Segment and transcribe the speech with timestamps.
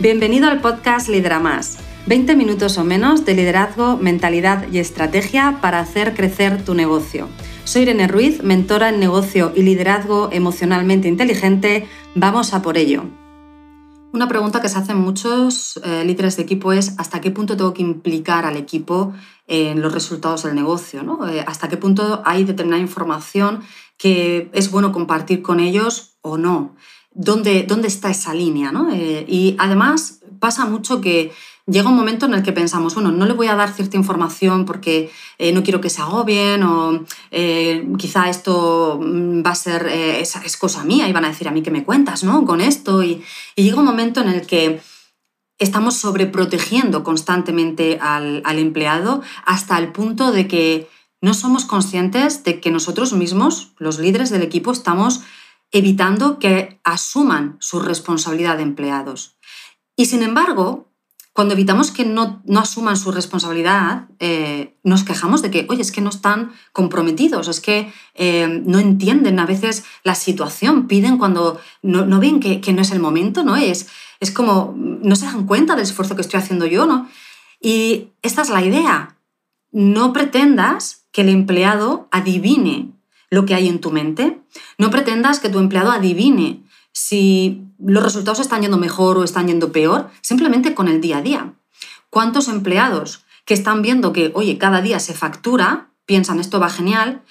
[0.00, 1.76] Bienvenido al podcast Lidera Más.
[2.06, 7.28] 20 minutos o menos de liderazgo, mentalidad y estrategia para hacer crecer tu negocio.
[7.64, 11.86] Soy Irene Ruiz, mentora en negocio y liderazgo emocionalmente inteligente.
[12.14, 13.04] Vamos a por ello.
[14.14, 17.74] Una pregunta que se hacen muchos eh, líderes de equipo es ¿hasta qué punto tengo
[17.74, 19.12] que implicar al equipo
[19.46, 21.02] en los resultados del negocio?
[21.02, 21.28] ¿no?
[21.28, 23.60] Eh, ¿Hasta qué punto hay determinada información
[23.98, 26.74] que es bueno compartir con ellos o no?
[27.12, 28.72] Dónde, dónde está esa línea.
[28.72, 28.90] ¿no?
[28.92, 31.32] Eh, y además pasa mucho que
[31.66, 34.64] llega un momento en el que pensamos, bueno, no le voy a dar cierta información
[34.64, 39.86] porque eh, no quiero que se agobien o eh, quizá esto mm, va a ser,
[39.86, 42.44] es, cosa mía y van a decir a mí que me cuentas, ¿no?
[42.44, 43.02] Con esto.
[43.02, 43.22] Y,
[43.54, 44.80] llega un momento en el que
[45.58, 50.88] estamos sobreprotegiendo constantemente al empleado hasta el punto de que
[51.20, 55.20] no somos conscientes de que nosotros mismos, los líderes del equipo, estamos
[55.72, 59.36] evitando que asuman su responsabilidad de empleados.
[59.96, 60.90] Y sin embargo,
[61.32, 66.00] cuando evitamos que no, asuman su responsabilidad, eh, nos quejamos de que, oye, es que
[66.00, 72.18] no están comprometidos, es que eh, no entienden a veces la situación, piden cuando no,
[72.18, 73.56] ven que, no es el momento, ¿no?
[73.56, 77.08] Es, es como, no se dan cuenta del esfuerzo que estoy haciendo yo, ¿no?
[77.60, 79.16] Y esta es la idea.
[79.70, 82.92] No pretendas que el empleado adivine
[83.30, 84.39] lo que hay en tu mente.
[84.78, 89.72] No pretendas que tu empleado adivine si los resultados están yendo mejor o están yendo
[89.72, 91.54] peor, simplemente con el día a día.
[92.10, 97.22] ¿Cuántos empleados que están viendo que, oye, cada día se factura, piensan esto va genial,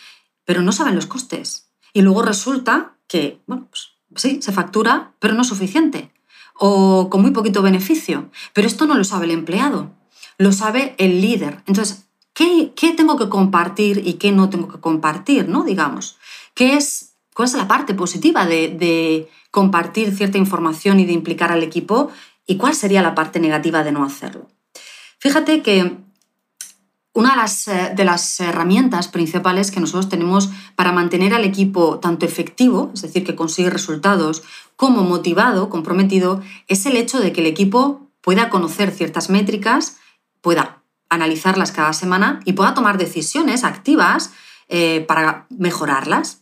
[0.45, 1.69] pero no saben los costes?
[1.93, 6.11] Y luego resulta que, bueno, pues sí, se factura, pero no es suficiente.
[6.55, 8.29] O con muy poquito beneficio.
[8.53, 9.91] Pero esto no lo sabe el empleado,
[10.37, 11.63] lo sabe el líder.
[11.67, 12.09] Entonces,
[12.39, 15.65] ¿Qué, tengo que compartir y qué no tengo que compartir, ¿no?
[15.65, 16.17] Digamos.
[16.53, 17.08] ¿Qué es,
[17.39, 22.11] ¿Cuál es la parte positiva de, compartir cierta información y de implicar al equipo?
[22.45, 24.49] ¿Y cuál sería la parte negativa de no hacerlo?
[25.19, 25.99] Fíjate que
[27.13, 31.99] una de las, eh, de las, herramientas principales que nosotros tenemos para mantener al equipo
[31.99, 34.43] tanto efectivo, es decir, que consigue resultados,
[34.75, 39.95] como motivado, comprometido, es el hecho de que el equipo pueda conocer ciertas métricas,
[40.41, 44.31] pueda analizarlas cada semana y pueda tomar decisiones activas
[44.67, 46.41] eh, para mejorarlas.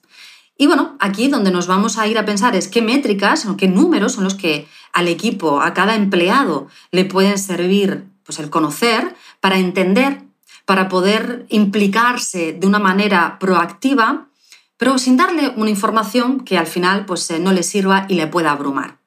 [0.58, 3.68] Y bueno, aquí donde nos vamos a ir a pensar es qué métricas o qué
[3.68, 9.16] números son los que al equipo, a cada empleado, le pueden servir pues, el conocer
[9.40, 10.24] para entender,
[10.66, 14.28] para poder implicarse de una manera proactiva,
[14.78, 18.28] pero sin darle una información que al final pues, eh, no le sirva y le
[18.28, 18.98] pueda abrumar.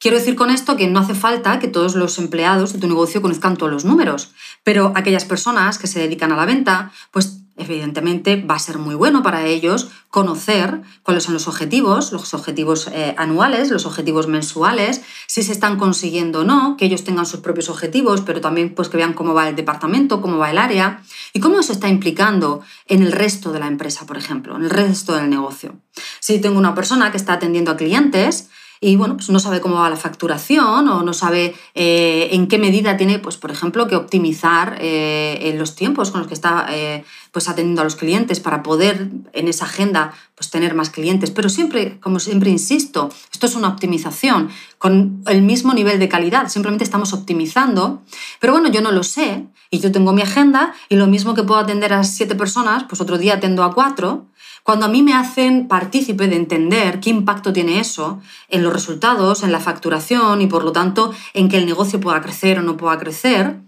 [0.00, 3.20] Quiero decir con esto que no hace falta que todos los empleados de tu negocio
[3.20, 8.36] conozcan todos los números, pero aquellas personas que se dedican a la venta, pues evidentemente
[8.36, 13.14] va a ser muy bueno para ellos conocer cuáles son los objetivos, los objetivos eh,
[13.18, 17.68] anuales, los objetivos mensuales, si se están consiguiendo o no, que ellos tengan sus propios
[17.68, 21.02] objetivos, pero también pues, que vean cómo va el departamento, cómo va el área
[21.32, 24.70] y cómo eso está implicando en el resto de la empresa, por ejemplo, en el
[24.70, 25.76] resto del negocio.
[26.20, 28.48] Si tengo una persona que está atendiendo a clientes,
[28.80, 32.58] y bueno, pues no sabe cómo va la facturación o no sabe eh, en qué
[32.58, 37.04] medida tiene, pues por ejemplo, que optimizar eh, los tiempos con los que está eh,
[37.32, 41.30] pues atendiendo a los clientes para poder en esa agenda pues tener más clientes.
[41.32, 46.48] Pero siempre, como siempre insisto, esto es una optimización con el mismo nivel de calidad,
[46.48, 48.02] simplemente estamos optimizando.
[48.38, 51.42] Pero bueno, yo no lo sé y yo tengo mi agenda y lo mismo que
[51.42, 54.26] puedo atender a siete personas, pues otro día atendo a cuatro
[54.68, 58.20] cuando a mí me hacen partícipe de entender qué impacto tiene eso
[58.50, 62.20] en los resultados, en la facturación y por lo tanto en que el negocio pueda
[62.20, 63.60] crecer o no pueda crecer,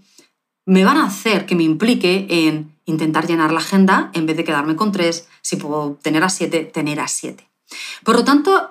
[0.66, 4.44] me van a hacer que me implique en intentar llenar la agenda en vez de
[4.44, 7.49] quedarme con tres, si puedo tener a siete, tener a siete.
[8.05, 8.69] Por lo tanto,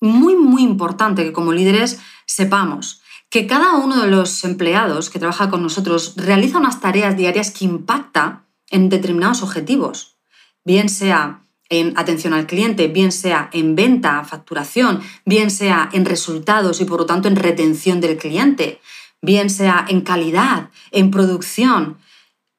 [0.00, 5.48] muy, muy importante que como líderes sepamos que cada uno de los empleados que trabaja
[5.48, 10.16] con nosotros realiza unas tareas diarias que impacta en determinados objetivos,
[10.64, 16.80] bien sea en atención al cliente, bien sea en venta, facturación, bien sea en resultados
[16.80, 18.80] y por lo tanto en retención del cliente,
[19.20, 21.98] bien sea en calidad, en producción.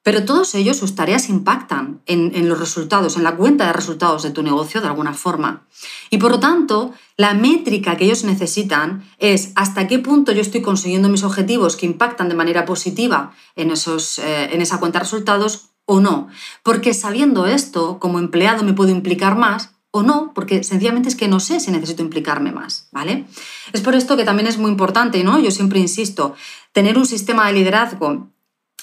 [0.01, 4.31] Pero todos ellos, sus tareas impactan en, los resultados, en la cuenta de resultados de
[4.31, 5.67] tu negocio de alguna forma.
[6.09, 10.61] Y por lo tanto, la métrica que ellos necesitan es hasta qué punto yo estoy
[10.61, 15.03] consiguiendo mis objetivos que impactan de manera positiva en, esos, eh, en esa cuenta de
[15.03, 16.27] resultados o no.
[16.61, 21.27] Porque sabiendo esto, como empleado me puedo implicar más o no, porque sencillamente es que
[21.27, 23.25] no sé si necesito implicarme más, ¿vale?
[23.73, 25.39] Es por esto que también es muy importante, ¿no?
[25.39, 26.35] Yo siempre insisto,
[26.73, 28.29] tener un sistema de liderazgo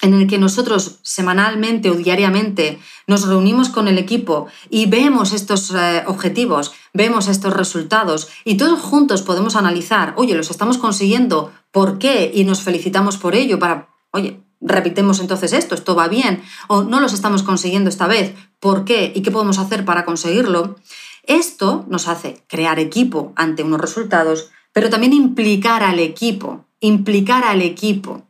[0.02, 5.72] en el que nosotros semanalmente o diariamente nos reunimos con el equipo y vemos estos
[5.76, 11.98] eh, objetivos, vemos estos resultados y todos juntos podemos analizar, oye, los estamos consiguiendo, ¿por
[11.98, 12.32] qué?
[12.34, 17.00] Y nos felicitamos por ello para, oye, repitemos entonces esto, esto va bien, o no
[17.00, 19.12] los estamos consiguiendo esta vez, ¿por qué?
[19.14, 20.76] ¿Y qué podemos hacer para conseguirlo?
[21.22, 27.62] Esto nos hace crear equipo ante unos resultados, pero también implicar al equipo, implicar al
[27.62, 28.26] equipo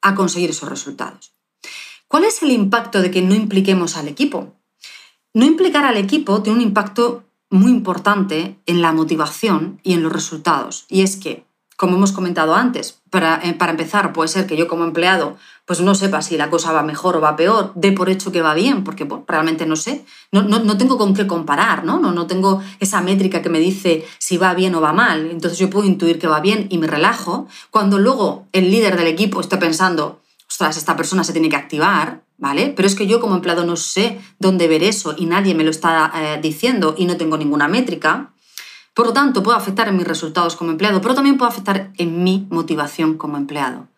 [0.00, 1.32] a conseguir esos resultados.
[2.08, 4.54] ¿Cuál es el impacto de que no impliquemos al equipo?
[5.34, 10.12] No implicar al equipo tiene un impacto muy importante en la motivación y en los
[10.12, 10.86] resultados.
[10.88, 11.44] Y es que,
[11.82, 15.80] como hemos comentado antes, para, eh, para, empezar, puede ser que yo como empleado pues
[15.80, 18.54] no sepa si la cosa va mejor o va peor, de por hecho que va
[18.54, 21.98] bien, porque realmente no sé, no, no, tengo con qué comparar, ¿no?
[21.98, 22.12] ¿no?
[22.12, 25.28] No tengo esa métrica que me dice si va bien o va mal.
[25.32, 27.48] Entonces yo puedo intuir que va bien y me relajo.
[27.72, 32.22] Cuando luego el líder del equipo esté pensando, ostras, esta persona se tiene que activar,
[32.38, 32.72] ¿vale?
[32.76, 35.70] Pero es que yo como empleado no sé dónde ver eso y nadie me lo
[35.70, 38.32] está eh, diciendo y no tengo ninguna métrica.
[38.94, 42.22] Por lo tanto, puede afectar en mis resultados como empleado, pero también puede afectar en
[42.22, 43.88] mi motivación como empleado.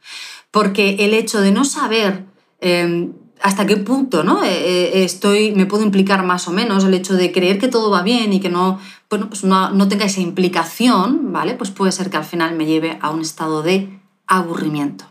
[0.50, 2.24] Porque el hecho de no saber
[2.60, 3.12] em,
[3.44, 4.42] hasta qué punto ¿no?
[4.42, 7.90] Eh, eh, estoy, me puedo implicar más o menos, el hecho de creer que todo
[7.90, 8.78] va bien y que no,
[9.10, 11.54] bueno, pues no, tenga esa implicación, ¿vale?
[11.54, 15.04] Pues puede ser que al final me lleve a un estado de aburrimiento,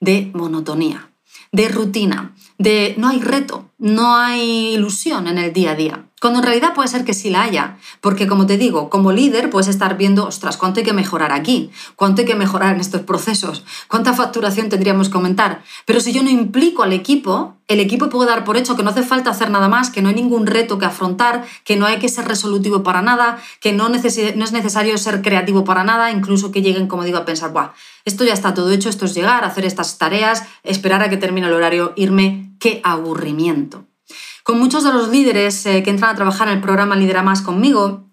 [0.00, 1.10] de monotonía,
[1.52, 6.04] de rutina, de no hay reto, no hay ilusión en el día a día.
[6.20, 9.50] Cuando en realidad puede ser que sí la haya, porque como te digo, como líder
[9.50, 11.70] puedes estar viendo, ostras, ¿cuánto hay que mejorar aquí?
[11.94, 13.64] ¿Cuánto hay que mejorar en estos procesos?
[13.86, 15.62] ¿Cuánta facturación tendríamos que aumentar?
[15.86, 18.90] Pero si yo no implico al equipo, el equipo puede dar por hecho que no
[18.90, 22.00] hace falta hacer nada más, que no hay ningún reto que afrontar, que no hay
[22.00, 26.62] que ser resolutivo para nada, que no, es necesario ser creativo para nada, incluso que
[26.62, 29.64] lleguen, como digo, a pensar, Buah, esto ya está todo hecho, esto es llegar, hacer
[29.64, 33.86] estas tareas, esperar a que termine el horario, irme, qué aburrimiento.
[34.42, 37.42] Con muchos de los líderes eh, que entran a trabajar en el programa Lidera Más
[37.42, 38.08] conmigo,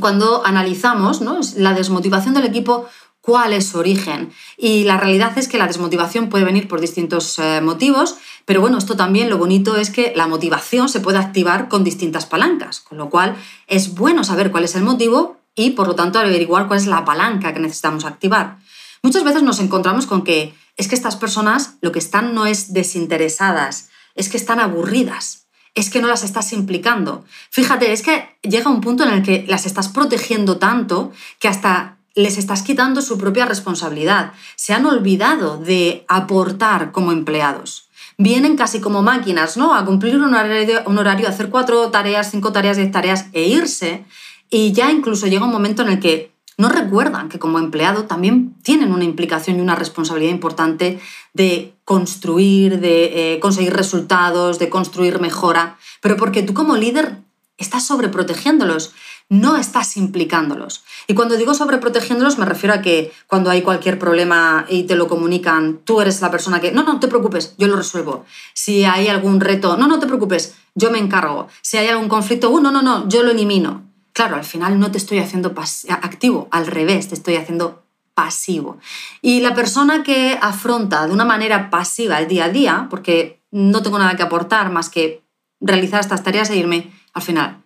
[0.00, 1.22] cuando analizamos
[1.56, 2.86] la desmotivación del equipo,
[3.26, 4.30] cuál es su origen.
[4.56, 8.78] Y la realidad es que la desmotivación puede venir por distintos eh, motivos, pero bueno,
[8.78, 12.98] esto también lo bonito es que la motivación se puede activar con distintas palancas, con
[12.98, 13.34] lo cual
[13.66, 17.04] es bueno saber cuál es el motivo y por lo tanto averiguar cuál es la
[17.04, 18.58] palanca que necesitamos activar.
[19.02, 22.72] Muchas veces nos encontramos con que es que estas personas lo que están no es
[22.72, 25.46] desinteresadas, es que están aburridas
[25.76, 27.24] es que no las estás implicando.
[27.50, 31.98] Fíjate, es que llega un punto en el que las estás protegiendo tanto que hasta
[32.14, 34.32] les estás quitando su propia responsabilidad.
[34.56, 37.90] Se han olvidado de aportar como empleados.
[38.16, 39.74] Vienen casi como máquinas, ¿no?
[39.74, 44.06] A cumplir un horario, un horario hacer cuatro tareas, cinco tareas, diez tareas e irse.
[44.48, 48.54] Y ya incluso llega un momento en el que no recuerdan que como empleado también
[48.62, 51.00] tienen una implicación y una responsabilidad importante
[51.34, 57.18] de construir, de eh, conseguir resultados, de construir mejora, pero porque tú como líder
[57.58, 58.92] estás sobreprotegiéndolos,
[59.28, 60.84] no estás implicándolos.
[61.06, 65.08] Y cuando digo sobreprotegiéndolos me refiero a que cuando hay cualquier problema y te lo
[65.08, 68.24] comunican, tú eres la persona que, no, no te preocupes, yo lo resuelvo.
[68.54, 71.48] Si hay algún reto, no, no te preocupes, yo me encargo.
[71.60, 73.85] Si hay algún conflicto, uh, no, no, no, yo lo elimino.
[74.16, 75.54] Claro, al final no te estoy haciendo
[75.90, 77.84] activo, al revés, te estoy haciendo
[78.14, 78.78] pasivo.
[79.20, 83.82] Y la persona que afronta de una manera pasiva el día a día, porque no
[83.82, 85.22] tengo nada que aportar más que
[85.60, 87.62] realizar estas tareas e irme, al final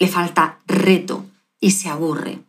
[0.00, 1.24] le falta reto
[1.60, 2.40] y se aburre.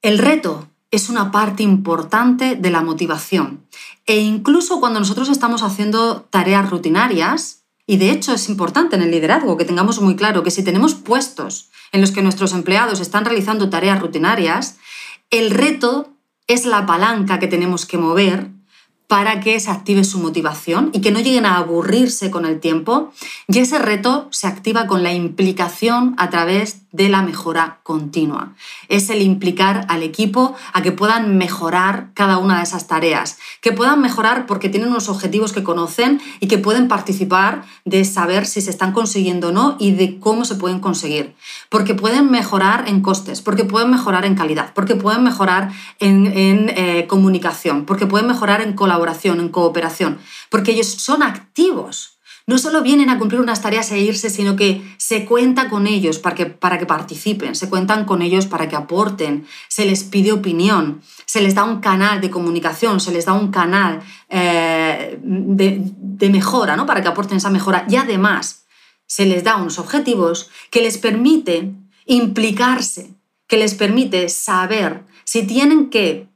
[0.00, 3.66] El reto es una parte importante de la motivación.
[4.06, 9.10] E incluso cuando nosotros estamos haciendo tareas rutinarias, y de hecho es importante en el
[9.10, 13.24] liderazgo que tengamos muy claro que si tenemos puestos en los que nuestros empleados están
[13.24, 14.78] realizando tareas rutinarias,
[15.30, 16.10] el reto
[16.46, 18.50] es la palanca que tenemos que mover
[19.06, 23.12] para que se active su motivación y que no lleguen a aburrirse con el tiempo.
[23.46, 28.54] Y ese reto se activa con la implicación a través de la mejora continua.
[28.88, 33.72] Es el implicar al equipo a que puedan mejorar cada una de esas tareas, que
[33.72, 38.60] puedan mejorar porque tienen unos objetivos que conocen y que pueden participar de saber si
[38.60, 41.34] se están consiguiendo o no y de cómo se pueden conseguir.
[41.68, 47.06] Porque pueden mejorar en costes, porque pueden mejorar en calidad, porque pueden mejorar en, eh,
[47.06, 50.18] comunicación, porque pueden mejorar en colaboración, en cooperación,
[50.50, 52.15] porque ellos son activos
[52.46, 56.18] no solo vienen a cumplir unas tareas e irse, sino que se cuenta con ellos
[56.18, 60.30] para que, para que participen, se cuentan con ellos para que aporten, se les pide
[60.30, 66.30] opinión, se les da un canal de comunicación, se les da un canal eh, de,
[66.30, 66.86] mejora, ¿no?
[66.86, 67.84] Para que aporten esa mejora.
[67.88, 68.64] Y además,
[69.06, 73.14] se les da unos objetivos que les permiten implicarse,
[73.48, 76.28] que les permite saber si tienen que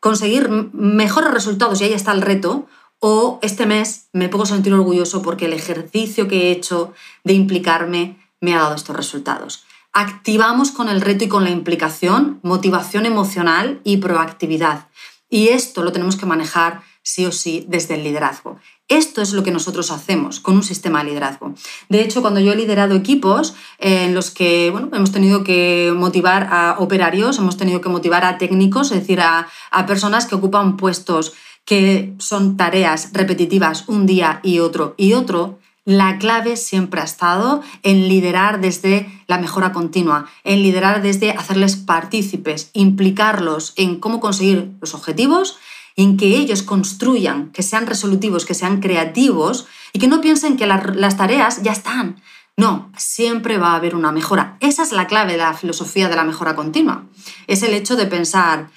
[0.00, 2.66] conseguir mejores resultados y ahí está el reto,
[3.00, 8.16] O este mes me puedo sentir orgulloso porque el ejercicio que he hecho de implicarme
[8.40, 9.64] me ha dado estos resultados.
[9.92, 14.88] Activamos con el reto y con la implicación motivación emocional y proactividad.
[15.28, 18.58] Y esto lo tenemos que manejar sí o sí desde el liderazgo.
[18.88, 21.54] Esto es lo que nosotros hacemos con un sistema de liderazgo.
[21.88, 26.48] De hecho, cuando yo he liderado equipos en los que bueno, hemos tenido que motivar
[26.50, 29.46] a operarios, hemos tenido que motivar a técnicos, es decir, a
[29.86, 31.34] personas que ocupan puestos
[31.66, 37.62] que son tareas repetitivas un día y otro y otro, la clave siempre ha estado
[37.82, 44.72] en liderar desde la mejora continua, en liderar desde hacerles partícipes, implicarlos en cómo conseguir
[44.80, 45.58] los objetivos
[45.96, 50.66] en que ellos construyan, que sean resolutivos, que sean creativos y que no piensen que
[50.66, 52.20] las tareas ya están.
[52.56, 54.56] No, siempre va a haber una mejora.
[54.60, 57.04] Esa es la clave de la filosofía de la mejora continua.
[57.46, 58.70] Es el hecho de pensar,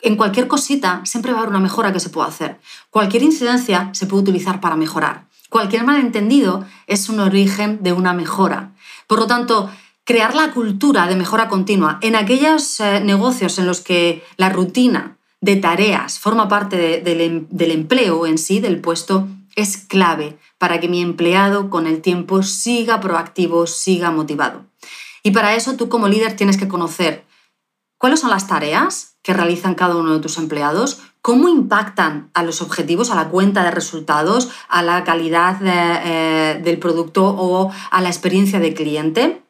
[0.00, 2.60] en cualquier cosita siempre va a haber una mejora que se puede hacer.
[2.90, 5.26] Cualquier incidencia se puede utilizar para mejorar.
[5.48, 8.74] Cualquier malentendido es un origen de una mejora.
[9.06, 9.70] Por lo tanto,
[10.04, 15.16] crear la cultura de mejora continua en aquellos eh, negocios en los que la rutina
[15.40, 20.88] de tareas, forma parte em, del empleo en sí, del puesto, es clave para que
[20.88, 24.66] mi empleado con el tiempo siga proactivo, siga motivado.
[25.22, 27.24] Y para eso tú como líder tienes que conocer
[27.98, 32.62] cuáles son las tareas que realizan cada uno de tus empleados, cómo impactan a los
[32.62, 38.08] objetivos, a la cuenta de resultados, a la calidad eh, del producto o a la
[38.08, 39.42] experiencia de cliente.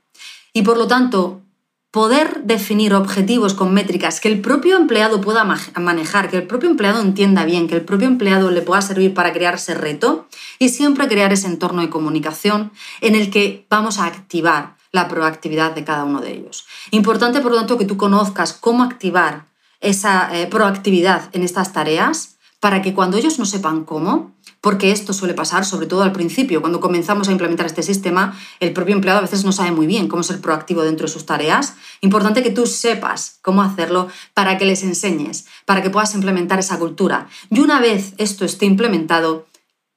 [0.55, 1.43] Y por lo tanto,
[1.91, 5.45] poder definir objetivos con métricas que el propio empleado pueda
[5.79, 9.35] manejar, que el propio empleado entienda bien, que el propio empleado le pueda servir para
[9.35, 10.27] crear ese reto
[10.59, 15.75] y siempre crear ese entorno de comunicación en el que vamos a activar la proactividad
[15.75, 16.65] de cada uno de ellos.
[16.93, 19.45] Importante, por lo tanto, que tú conozcas cómo activar
[19.81, 25.13] esa eh, proactividad en estas tareas para que cuando ellos no sepan cómo, porque esto
[25.13, 29.19] suele pasar sobre todo al principio, cuando comenzamos a implementar este sistema, el propio empleado
[29.19, 31.75] a veces no sabe muy bien cómo ser proactivo dentro de sus tareas.
[32.01, 36.79] Importante que tú sepas cómo hacerlo para que les enseñes, para que puedas implementar esa
[36.79, 37.29] cultura.
[37.51, 39.47] Y una vez esto esté implementado,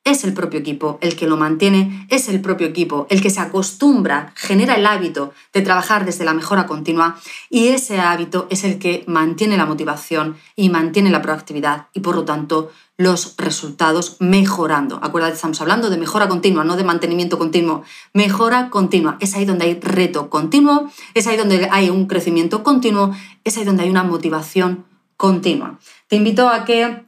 [0.04, 3.42] es el propio equipo el que lo mantiene, es el propio equipo el que se
[3.42, 7.18] acostumbra, genera el hábito de trabajar desde la mejora continua
[7.50, 12.16] y ese hábito es el que mantiene la motivación y mantiene la proactividad y por
[12.16, 15.00] lo tanto los resultados mejorando.
[15.02, 17.84] Acuérdate, estamos hablando de mejora continua, no de mantenimiento continuo.
[18.12, 19.16] Mejora continua.
[19.22, 23.16] Es ahí donde hay reto continuo, es ahí donde hay un crecimiento continuo,
[23.46, 24.84] es ahí donde hay una motivación
[25.16, 25.80] continua.
[26.10, 27.06] Te invito a que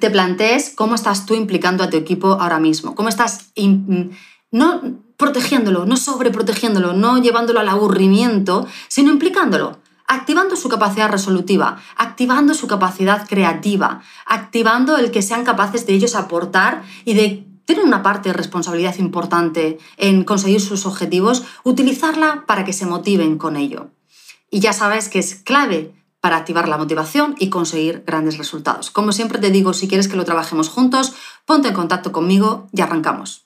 [0.00, 3.52] te plantees cómo estás tú implicando a tu equipo ahora mismo, cómo estás
[4.50, 4.82] no
[5.16, 12.68] protegiéndolo, no sobreprotegiéndolo, no llevándolo al aburrimiento, sino implicándolo activando su capacidad resolutiva, activando su
[12.68, 18.28] capacidad creativa, activando el que sean capaces de ellos aportar y de tener una parte
[18.28, 23.90] de responsabilidad importante en conseguir sus objetivos, utilizarla para que se motiven con ello.
[24.50, 25.92] Y ya sabes que es clave
[26.26, 28.90] para activar la motivación y conseguir grandes resultados.
[28.90, 31.14] Como siempre te digo, si quieres que lo trabajemos juntos,
[31.44, 33.45] ponte en contacto conmigo y arrancamos.